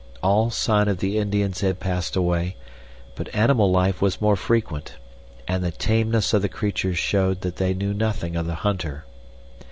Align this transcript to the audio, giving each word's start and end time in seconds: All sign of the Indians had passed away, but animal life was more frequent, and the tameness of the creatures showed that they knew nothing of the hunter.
All 0.23 0.49
sign 0.49 0.87
of 0.87 0.97
the 0.97 1.19
Indians 1.19 1.61
had 1.61 1.79
passed 1.79 2.15
away, 2.15 2.55
but 3.13 3.29
animal 3.35 3.69
life 3.69 4.01
was 4.01 4.19
more 4.19 4.35
frequent, 4.35 4.95
and 5.47 5.63
the 5.63 5.69
tameness 5.69 6.33
of 6.33 6.41
the 6.41 6.49
creatures 6.49 6.97
showed 6.97 7.41
that 7.41 7.57
they 7.57 7.75
knew 7.75 7.93
nothing 7.93 8.35
of 8.35 8.47
the 8.47 8.55
hunter. 8.65 9.05